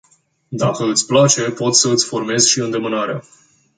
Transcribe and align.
Dacă 0.47 0.83
îți 0.85 1.05
place, 1.05 1.49
poti 1.51 1.75
să 1.75 1.91
îți 1.91 2.05
formezi 2.05 2.49
și 2.49 2.59
îndemânarea. 2.59 3.21